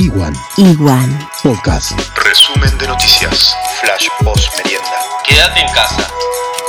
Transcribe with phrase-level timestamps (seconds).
[0.00, 1.28] Iguan Iguan.
[1.42, 1.92] Podcast.
[2.24, 3.54] Resumen de noticias.
[3.82, 4.88] Flash post merienda.
[5.28, 6.10] Quédate en casa.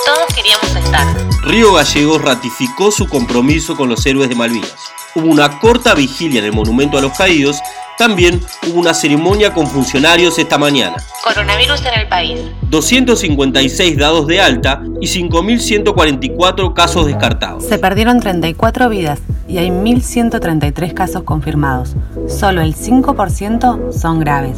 [0.05, 1.07] Todos queríamos estar.
[1.43, 4.75] Río Gallegos ratificó su compromiso con los héroes de Malvinas.
[5.15, 7.57] Hubo una corta vigilia en el Monumento a los Caídos.
[7.97, 10.97] También hubo una ceremonia con funcionarios esta mañana.
[11.23, 12.37] Coronavirus en el país.
[12.63, 17.65] 256 dados de alta y 5.144 casos descartados.
[17.65, 19.21] Se perdieron 34 vidas
[19.51, 21.95] y hay 1.133 casos confirmados.
[22.29, 24.57] Solo el 5% son graves.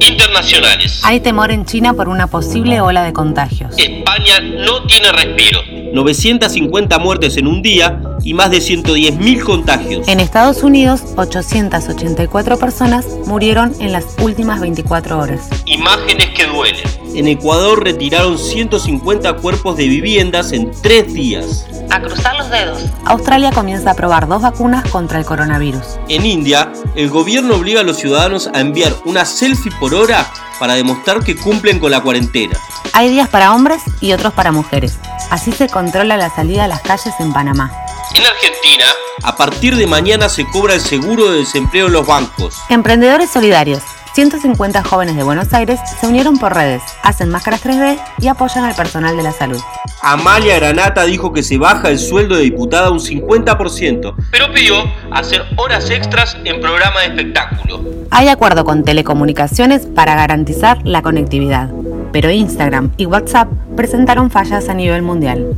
[0.00, 1.02] Internacionales.
[1.04, 3.74] Hay temor en China por una posible ola de contagios.
[3.76, 5.60] España no tiene respiro.
[5.92, 10.06] 950 muertes en un día y más de 110.000 contagios.
[10.08, 15.48] En Estados Unidos, 884 personas murieron en las últimas 24 horas.
[15.66, 16.82] Imágenes que duelen.
[17.14, 21.66] En Ecuador retiraron 150 cuerpos de viviendas en tres días.
[21.90, 22.84] A cruzar los dedos.
[23.04, 25.98] Australia comienza a probar dos vacunas contra el coronavirus.
[26.08, 30.26] En India, el gobierno obliga a los ciudadanos a enviar una selfie por hora
[30.60, 32.56] para demostrar que cumplen con la cuarentena.
[32.92, 34.98] Hay días para hombres y otros para mujeres.
[35.30, 37.72] Así se controla la salida a las calles en Panamá.
[38.14, 38.86] En Argentina,
[39.22, 42.56] a partir de mañana se cobra el seguro de desempleo en los bancos.
[42.68, 43.82] Emprendedores solidarios.
[44.12, 48.74] 150 jóvenes de Buenos Aires se unieron por redes, hacen máscaras 3D y apoyan al
[48.74, 49.60] personal de la salud.
[50.02, 55.46] Amalia Granata dijo que se baja el sueldo de diputada un 50%, pero pidió hacer
[55.56, 57.84] horas extras en programa de espectáculo.
[58.10, 61.70] Hay acuerdo con telecomunicaciones para garantizar la conectividad,
[62.12, 65.54] pero Instagram y WhatsApp presentaron fallas a nivel mundial.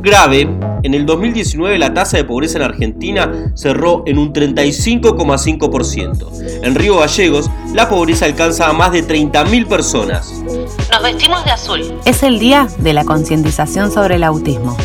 [0.00, 0.48] Grave,
[0.82, 6.62] en el 2019 la tasa de pobreza en Argentina cerró en un 35,5%.
[6.62, 10.32] En Río Gallegos, la pobreza alcanza a más de 30.000 personas.
[10.92, 11.80] Nos vestimos de azul.
[12.04, 14.76] Es el día de la concientización sobre el autismo.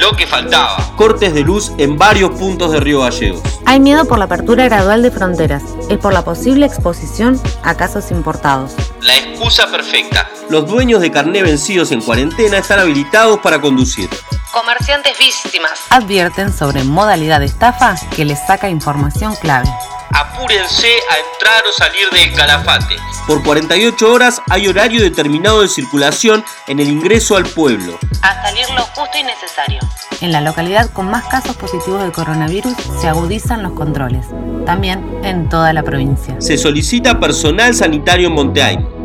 [0.00, 0.78] Lo que faltaba.
[0.96, 3.42] Cortes de luz en varios puntos de Río Gallegos.
[3.66, 5.62] Hay miedo por la apertura gradual de fronteras.
[5.90, 8.72] Es por la posible exposición a casos importados.
[9.02, 10.30] La excusa perfecta.
[10.48, 14.08] Los dueños de carné vencidos en cuarentena están habilitados para conducir.
[14.50, 15.78] Comerciantes víctimas.
[15.90, 19.68] Advierten sobre modalidad de estafa que les saca información clave.
[20.12, 22.96] Apúrense a entrar o salir del calafate.
[23.26, 27.96] Por 48 horas hay horario determinado de circulación en el ingreso al pueblo.
[28.22, 29.78] A salir lo justo y necesario.
[30.20, 34.26] En la localidad con más casos positivos de coronavirus se agudizan los controles,
[34.66, 36.34] también en toda la provincia.
[36.40, 38.99] Se solicita personal sanitario en Monteaim.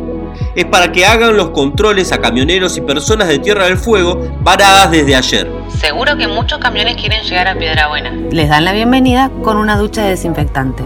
[0.54, 4.90] Es para que hagan los controles a camioneros y personas de Tierra del Fuego varadas
[4.90, 5.50] desde ayer.
[5.78, 8.10] Seguro que muchos camiones quieren llegar a Piedrabuena.
[8.30, 10.82] Les dan la bienvenida con una ducha de desinfectante.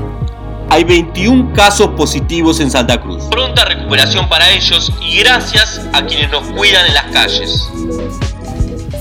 [0.71, 3.25] Hay 21 casos positivos en Santa Cruz.
[3.25, 7.69] Pronta recuperación para ellos y gracias a quienes nos cuidan en las calles.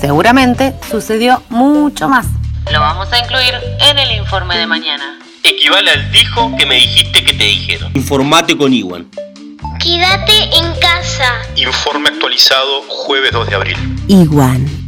[0.01, 2.25] Seguramente sucedió mucho más.
[2.71, 3.53] Lo vamos a incluir
[3.87, 5.19] en el informe de mañana.
[5.43, 7.91] Equivale al dijo que me dijiste que te dijeron.
[7.95, 9.07] Informate con Iwan.
[9.79, 11.41] Quédate en casa.
[11.55, 13.77] Informe actualizado jueves 2 de abril.
[14.09, 14.78] Iguan.